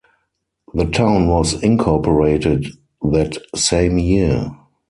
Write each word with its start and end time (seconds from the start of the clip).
The 0.73 0.85
town 0.85 1.27
was 1.27 1.61
incorporated 1.61 2.65
that 3.03 3.37
same 3.55 3.99
year. 3.99 4.49